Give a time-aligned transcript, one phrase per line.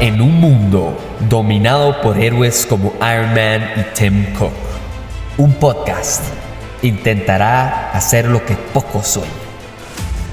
[0.00, 0.98] En un mundo
[1.28, 4.52] dominado por héroes como Iron Man y Tim Cook,
[5.38, 6.24] un podcast
[6.82, 9.30] intentará hacer lo que pocos sueñan.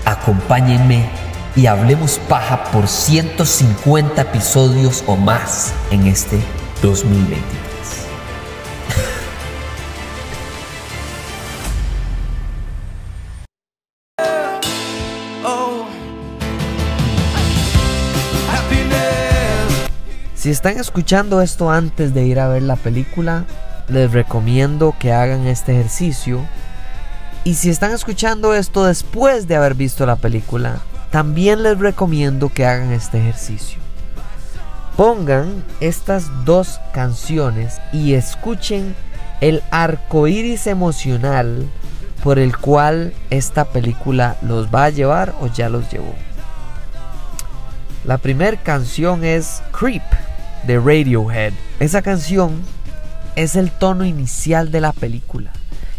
[0.04, 1.05] Acompáñenme
[1.55, 6.39] y hablemos paja por 150 episodios o más en este
[6.82, 7.70] 2023.
[20.41, 23.45] Si están escuchando esto antes de ir a ver la película,
[23.88, 26.44] les recomiendo que hagan este ejercicio.
[27.44, 30.80] Y si están escuchando esto después de haber visto la película,
[31.12, 33.77] también les recomiendo que hagan este ejercicio.
[34.98, 38.96] Pongan estas dos canciones y escuchen
[39.41, 41.68] el arco iris emocional
[42.23, 46.16] por el cual esta película los va a llevar o ya los llevó.
[48.05, 50.02] La primera canción es Creep
[50.65, 51.54] de Radiohead.
[51.79, 52.62] Esa canción
[53.35, 55.51] es el tono inicial de la película.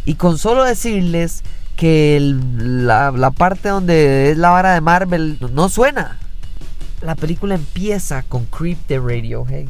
[0.05, 1.43] Y con solo decirles
[1.77, 6.19] que la, parte donde es la vara de Marvel no suena.
[7.01, 9.67] La película empieza con Creep de Radiohead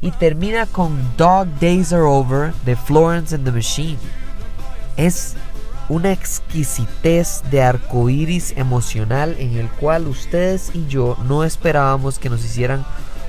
[0.00, 3.98] y termina con Dog Days Are Over de Florence and the Machine.
[4.96, 5.34] Es
[5.88, 12.44] una exquisitez de arcoíris emocional en el cual ustedes y yo no esperábamos que nos
[12.44, 12.84] hicieran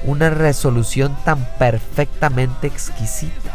[0.06, 3.54] una resolución tan perfectamente exquisita.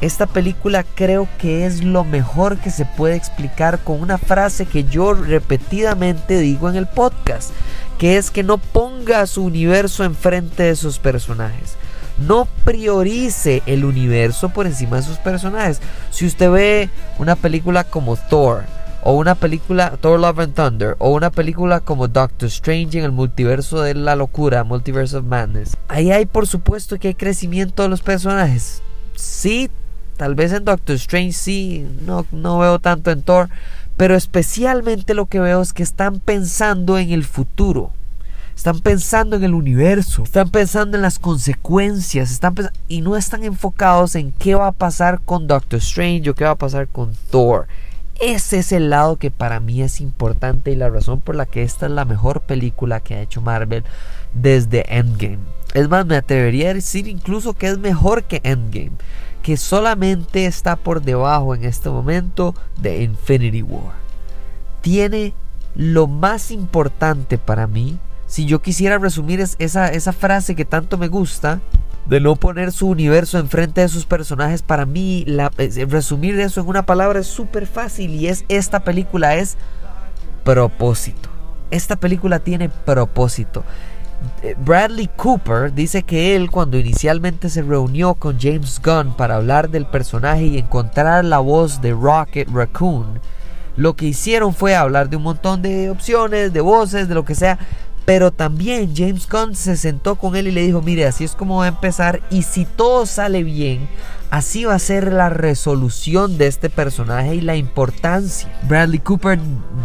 [0.00, 4.84] Esta película creo que es lo mejor que se puede explicar con una frase que
[4.84, 7.50] yo repetidamente digo en el podcast,
[7.98, 11.76] que es que no ponga su universo enfrente de sus personajes.
[12.18, 15.80] No priorice el universo por encima de sus personajes.
[16.10, 18.64] Si usted ve una película como Thor,
[19.08, 23.12] o una película Thor Love and Thunder o una película como Doctor Strange en el
[23.12, 25.76] multiverso de la locura, Multiverse of Madness.
[25.86, 28.82] Ahí hay por supuesto que hay crecimiento de los personajes.
[29.14, 29.70] Sí,
[30.16, 33.48] tal vez en Doctor Strange sí, no, no veo tanto en Thor,
[33.96, 37.92] pero especialmente lo que veo es que están pensando en el futuro.
[38.56, 42.56] Están pensando en el universo, están pensando en las consecuencias, están
[42.88, 46.52] y no están enfocados en qué va a pasar con Doctor Strange o qué va
[46.52, 47.68] a pasar con Thor.
[48.20, 51.62] Ese es el lado que para mí es importante y la razón por la que
[51.62, 53.84] esta es la mejor película que ha hecho Marvel
[54.32, 55.38] desde Endgame.
[55.74, 58.92] Es más, me atrevería a decir incluso que es mejor que Endgame,
[59.42, 63.94] que solamente está por debajo en este momento de Infinity War.
[64.80, 65.34] Tiene
[65.74, 71.60] lo más importante para mí, si yo quisiera resumir esa, frase que tanto me gusta,
[72.06, 75.50] de no poner su universo enfrente de sus personajes, para mí la,
[75.88, 79.56] resumir eso en una palabra es súper fácil y es esta película es
[80.44, 81.28] propósito.
[81.70, 83.64] Esta película tiene propósito.
[84.42, 89.68] Eh, Bradley Cooper dice que él cuando inicialmente se reunió con James Gunn para hablar
[89.68, 93.20] del personaje y encontrar la voz de Rocket Raccoon,
[93.76, 97.34] lo que hicieron fue hablar de un montón de opciones, de voces, de lo que
[97.34, 97.58] sea,
[98.06, 101.58] pero también James Gunn se sentó con él y le dijo, mire, así es como
[101.58, 103.88] va a empezar y si todo sale bien,
[104.30, 108.48] así va a ser la resolución de este personaje y la importancia.
[108.68, 109.40] Bradley Cooper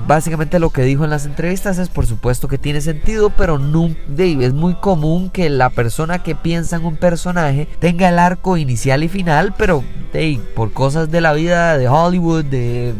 [0.07, 3.89] básicamente lo que dijo en las entrevistas es por supuesto que tiene sentido, pero no,
[4.17, 9.03] es muy común que la persona que piensa en un personaje tenga el arco inicial
[9.03, 9.83] y final, pero
[10.55, 12.93] por cosas de la vida de Hollywood, de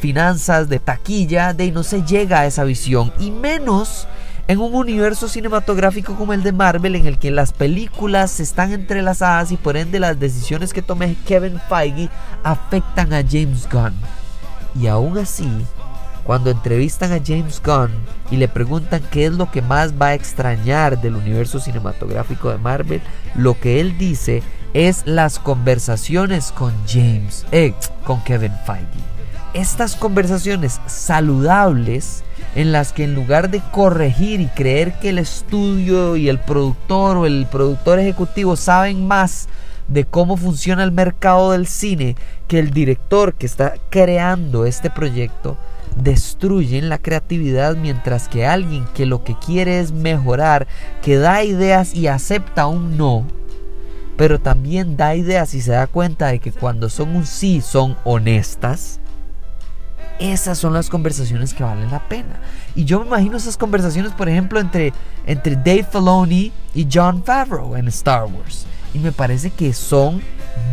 [0.00, 4.06] finanzas, de taquilla, de no se llega a esa visión y menos
[4.52, 9.50] en un universo cinematográfico como el de Marvel en el que las películas están entrelazadas
[9.50, 12.10] y por ende las decisiones que tome Kevin Feige
[12.44, 13.94] afectan a James Gunn.
[14.78, 15.48] Y aún así,
[16.24, 17.92] cuando entrevistan a James Gunn
[18.30, 22.58] y le preguntan qué es lo que más va a extrañar del universo cinematográfico de
[22.58, 23.00] Marvel,
[23.34, 24.42] lo que él dice
[24.74, 27.72] es las conversaciones con James, eh,
[28.04, 28.86] con Kevin Feige.
[29.54, 32.22] Estas conversaciones saludables
[32.54, 37.16] en las que en lugar de corregir y creer que el estudio y el productor
[37.16, 39.48] o el productor ejecutivo saben más
[39.88, 42.16] de cómo funciona el mercado del cine
[42.48, 45.56] que el director que está creando este proyecto,
[45.96, 50.66] destruyen la creatividad mientras que alguien que lo que quiere es mejorar,
[51.02, 53.26] que da ideas y acepta un no,
[54.16, 57.96] pero también da ideas y se da cuenta de que cuando son un sí son
[58.04, 59.00] honestas,
[60.30, 62.40] esas son las conversaciones que valen la pena.
[62.74, 64.92] Y yo me imagino esas conversaciones, por ejemplo, entre,
[65.26, 68.66] entre Dave Filoni y John Favreau en Star Wars.
[68.94, 70.22] Y me parece que son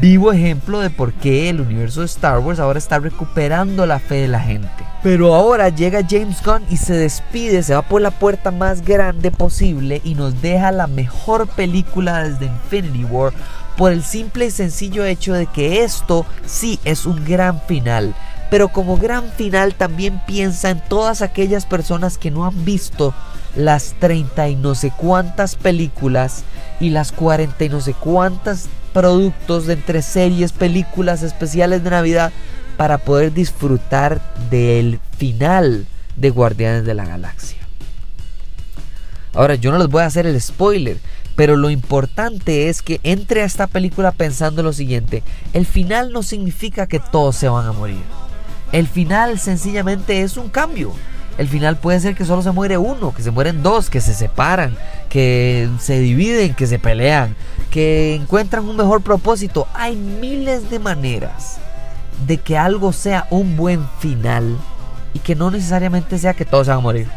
[0.02, 4.16] vivo ejemplo de por qué el universo de Star Wars ahora está recuperando la fe
[4.16, 4.70] de la gente.
[5.04, 9.32] Pero ahora llega James Gunn y se despide, se va por la puerta más grande
[9.32, 13.34] posible y nos deja la mejor película desde Infinity War
[13.78, 18.14] por el simple y sencillo hecho de que esto sí es un gran final.
[18.50, 23.14] Pero como gran final también piensa en todas aquellas personas que no han visto
[23.56, 26.44] las 30 y no sé cuántas películas
[26.80, 32.32] y las 40 y no sé cuántas productos de entre series, películas especiales de Navidad
[32.78, 35.86] para poder disfrutar del final
[36.16, 37.58] de Guardianes de la Galaxia.
[39.34, 40.98] Ahora, yo no les voy a hacer el spoiler,
[41.36, 45.24] pero lo importante es que entre a esta película pensando lo siguiente,
[45.54, 48.02] el final no significa que todos se van a morir.
[48.72, 50.94] El final sencillamente es un cambio.
[51.38, 54.14] El final puede ser que solo se muere uno, que se mueren dos, que se
[54.14, 54.76] separan,
[55.08, 57.36] que se dividen, que se pelean,
[57.72, 59.66] que encuentran un mejor propósito.
[59.74, 61.58] Hay miles de maneras
[62.28, 64.58] de que algo sea un buen final
[65.14, 67.08] y que no necesariamente sea que todos se van a morir.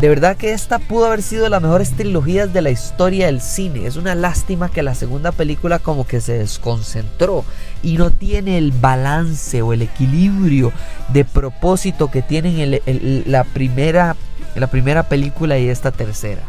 [0.00, 3.40] De verdad que esta pudo haber sido de las mejores trilogías de la historia del
[3.40, 3.84] cine.
[3.86, 7.44] Es una lástima que la segunda película como que se desconcentró
[7.82, 10.72] y no tiene el balance o el equilibrio
[11.12, 12.80] de propósito que tienen
[13.26, 14.16] la, primera,
[14.54, 16.42] la primera película y esta tercera.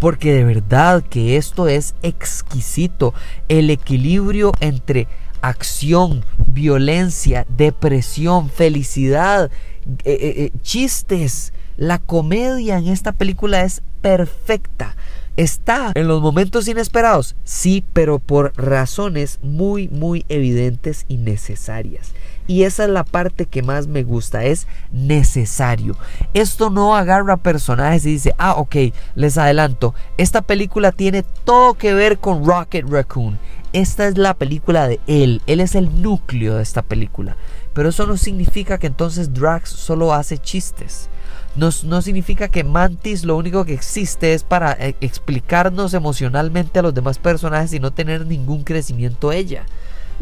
[0.00, 3.14] Porque de verdad que esto es exquisito.
[3.48, 5.06] El equilibrio entre
[5.42, 9.50] acción, violencia, depresión, felicidad,
[9.86, 14.94] eh, eh, eh, chistes la comedia en esta película es perfecta.
[15.42, 22.12] Está en los momentos inesperados, sí, pero por razones muy, muy evidentes y necesarias.
[22.46, 25.96] Y esa es la parte que más me gusta, es necesario.
[26.32, 28.76] Esto no agarra personajes y dice, ah, ok,
[29.16, 33.36] les adelanto, esta película tiene todo que ver con Rocket Raccoon.
[33.72, 37.36] Esta es la película de él, él es el núcleo de esta película.
[37.74, 41.10] Pero eso no significa que entonces Drax solo hace chistes
[41.54, 46.94] no, significa que Mantis lo único que existe es para eh, explicarnos emocionalmente a los
[46.94, 49.64] demás personajes y no tener ningún crecimiento ella.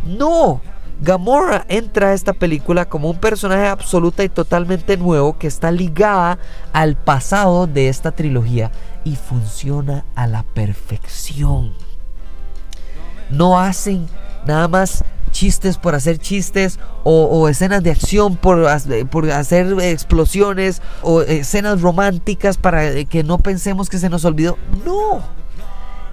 [0.04, 0.60] No,
[1.00, 6.38] Gamora entra a esta película como un personaje absoluta y totalmente nuevo que está ligada
[6.72, 8.70] al pasado de esta trilogía
[9.04, 11.72] y funciona a la perfección.
[13.30, 14.08] No hacen
[14.46, 15.04] nada más
[15.40, 18.68] chistes por hacer chistes o, escenas de acción por,
[19.08, 24.58] por, hacer explosiones o escenas románticas para que no pensemos que se nos olvidó.
[24.84, 25.22] No,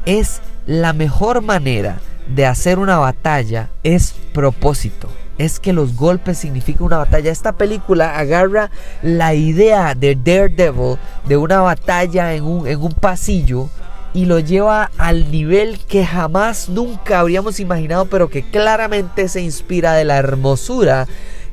[0.06, 2.00] es la mejor manera
[2.34, 5.10] de hacer una batalla es propósito.
[5.38, 7.30] Es que los golpes significan una batalla.
[7.30, 8.72] Esta película agarra
[9.02, 10.98] la idea de Daredevil
[11.28, 13.70] de una batalla en un, en un pasillo
[14.18, 19.94] y lo lleva al nivel que jamás nunca habríamos imaginado, pero que claramente se inspira
[19.94, 21.08] de la hermosura,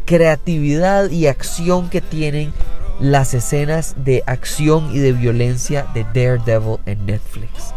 [0.06, 2.54] creatividad y acción que tienen
[2.98, 7.74] las escenas de acción y de violencia de Daredevil en Netflix.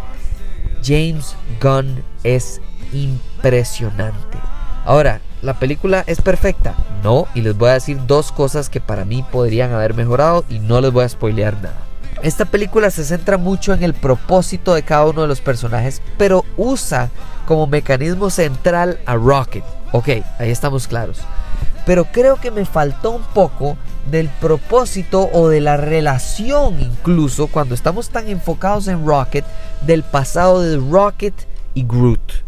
[0.82, 2.62] James Gunn es
[2.94, 4.38] impresionante.
[4.86, 6.76] Ahora, ¿la película es perfecta?
[7.04, 10.60] No, y les voy a decir dos cosas que para mí podrían haber mejorado y
[10.60, 11.87] no les voy a spoilear nada.
[12.24, 16.44] Esta película se centra mucho en el propósito de cada uno de los personajes, pero
[16.58, 17.10] usa
[17.46, 19.64] como mecanismo central a Rocket.
[19.92, 20.10] Ok,
[20.40, 21.20] ahí estamos claros.
[21.86, 23.78] Pero creo que me faltó un poco
[24.10, 29.46] del propósito o de la relación incluso cuando estamos tan enfocados en Rocket
[29.86, 31.34] del pasado de Rocket
[31.74, 32.48] y Groot.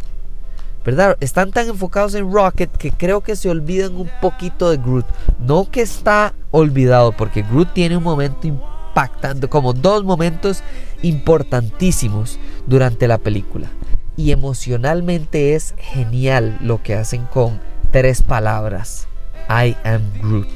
[0.83, 1.17] ¿verdad?
[1.19, 5.05] Están tan enfocados en Rocket que creo que se olvidan un poquito de Groot.
[5.39, 8.47] No que está olvidado, porque Groot tiene un momento
[8.99, 10.61] impactando, como dos momentos
[11.01, 13.69] importantísimos durante la película.
[14.17, 19.07] Y emocionalmente es genial lo que hacen con tres palabras.
[19.49, 20.49] I am Groot.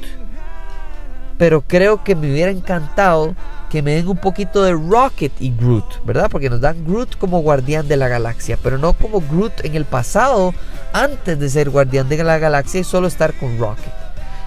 [1.38, 3.34] Pero creo que me hubiera encantado
[3.70, 6.28] que me den un poquito de Rocket y Groot, ¿verdad?
[6.30, 9.84] Porque nos dan Groot como guardián de la galaxia, pero no como Groot en el
[9.84, 10.54] pasado,
[10.92, 14.03] antes de ser guardián de la galaxia y solo estar con Rocket.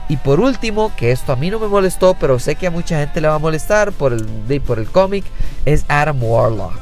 [0.09, 2.99] Y por último, que esto a mí no me molestó, pero sé que a mucha
[2.99, 5.25] gente le va a molestar por el, por el cómic,
[5.65, 6.73] es Adam Warlock.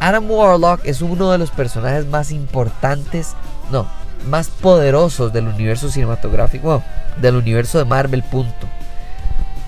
[0.00, 3.34] Adam Warlock es uno de los personajes más importantes,
[3.70, 3.86] no,
[4.28, 6.82] más poderosos del universo cinematográfico,
[7.20, 8.66] del universo de Marvel, punto.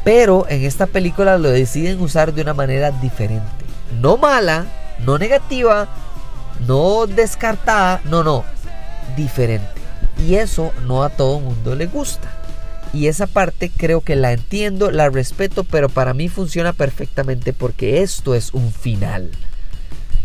[0.05, 3.49] Pero en esta película lo deciden usar de una manera diferente.
[4.01, 4.67] No mala,
[4.99, 5.89] no negativa,
[6.67, 8.45] no descartada, no, no,
[9.17, 9.69] diferente.
[10.19, 12.38] Y eso no a todo mundo le gusta.
[12.93, 18.03] Y esa parte creo que la entiendo, la respeto, pero para mí funciona perfectamente porque
[18.03, 19.31] esto es un final.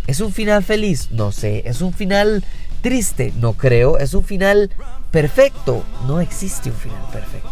[0.07, 1.09] ¿Es un final feliz?
[1.11, 1.63] No sé.
[1.65, 2.43] ¿Es un final
[2.81, 3.97] triste, no creo.
[3.97, 4.69] Es un final
[5.11, 5.83] perfecto.
[6.07, 7.49] No existe un final perfecto.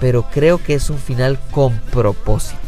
[0.00, 2.58] Pero creo que es un final con propósito.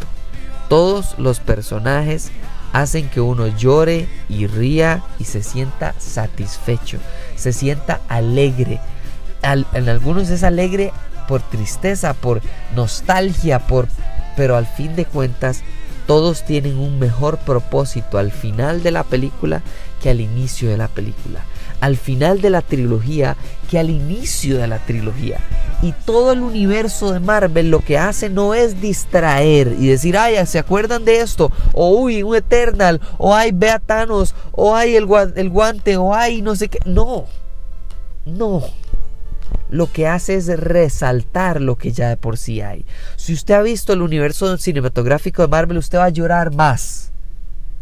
[0.69, 2.31] Todos los personajes
[2.73, 6.99] hacen que uno llore y ría y se sienta satisfecho,
[7.37, 8.81] se sienta alegre.
[9.43, 10.93] en algunos es alegre
[11.26, 12.41] por tristeza, por
[12.75, 13.88] nostalgia, por
[14.37, 15.62] pero al fin de cuentas
[16.07, 19.62] todos tienen un mejor propósito al final de la película
[20.02, 21.41] que al inicio de la película.
[21.81, 23.37] Al final de la trilogía
[23.71, 25.38] que al inicio de la trilogía.
[25.81, 30.35] Y todo el universo de Marvel lo que hace no es distraer y decir, ay,
[30.47, 31.50] ¿se acuerdan de esto?
[31.73, 36.14] O uy, un Eternal, o ay, ve a Thanos, o ay, el, el guante, o
[36.14, 36.79] ay, no sé qué.
[36.85, 37.26] No,
[38.25, 38.62] no
[39.73, 42.85] lo que hace es resaltar lo que ya de por sí hay.
[43.17, 47.11] Si usted ha visto el universo cinematográfico de Marvel, usted va a llorar más.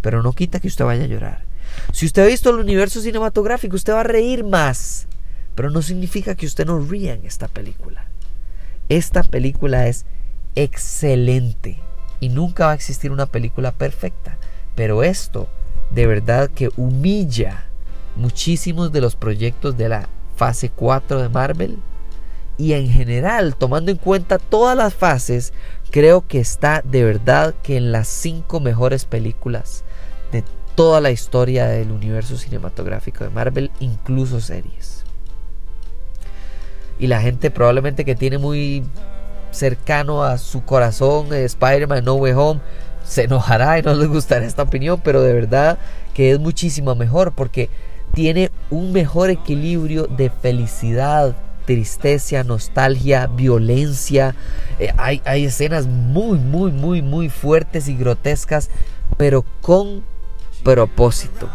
[0.01, 1.45] Pero no quita que usted vaya a llorar.
[1.93, 5.09] Si usted ha visto el universo cinematográfico, usted va a reír más.
[5.57, 8.07] Pero no significa que usted no ría en esta película.
[8.89, 10.07] Esta película es
[10.55, 11.81] excelente.
[12.21, 14.39] Y nunca va a existir una película perfecta.
[14.77, 15.49] Pero esto
[15.91, 17.65] de verdad que humilla
[18.15, 20.09] muchísimos de los proyectos de la
[20.41, 21.77] fase 4 de Marvel.
[22.57, 25.53] Y en general, tomando en cuenta todas las fases,
[25.91, 29.85] creo que está de verdad que en las 5 mejores películas
[30.33, 30.43] de
[30.75, 35.05] toda la historia del universo cinematográfico de Marvel, incluso series.
[36.99, 38.83] Y la gente probablemente que tiene muy
[39.51, 42.61] cercano a su corazón Spider-Man No Way Home
[43.05, 45.79] se enojará y no les gustará esta opinión, pero de verdad
[46.15, 47.69] que es muchísimo mejor porque
[48.15, 54.35] tiene un mejor equilibrio de felicidad, tristeza, nostalgia, violencia.
[54.79, 58.71] Eh, hay, escenas muy, muy, muy, muy fuertes y grotescas,
[59.17, 60.03] pero con
[60.65, 61.49] propósito.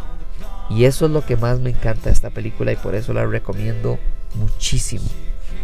[0.70, 3.26] Y eso es lo que más me encanta de esta película y por eso la
[3.26, 4.00] recomiendo
[4.36, 5.06] muchísimo.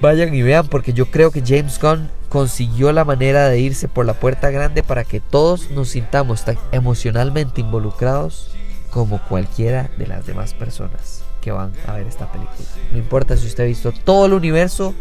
[0.02, 4.06] Vayan y vean porque yo creo que James Gunn consiguió la manera de irse por
[4.06, 8.52] la puerta grande para que todos nos sintamos tan emocionalmente involucrados
[8.92, 12.68] como cualquiera de las demás personas que van a ver esta película.
[12.92, 14.94] No importa si usted ha visto todo el universo,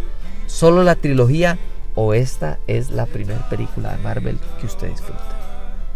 [0.46, 1.58] solo la trilogía
[1.94, 5.36] o esta es la primera película de Marvel que usted disfruta.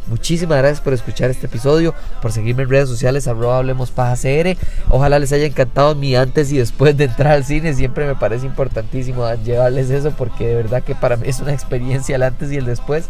[0.07, 4.57] Muchísimas gracias por escuchar este episodio, por seguirme en redes sociales, arroba hablemos CR.
[4.91, 7.73] Ojalá les haya encantado mi antes y después de entrar al cine.
[7.73, 12.17] Siempre me parece importantísimo llevarles eso porque de verdad que para mí es una experiencia
[12.17, 13.07] el antes y el después.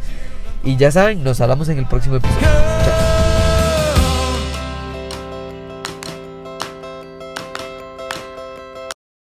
[0.62, 2.46] Y ya saben, nos hablamos en el próximo episodio.
[2.84, 3.03] Chao.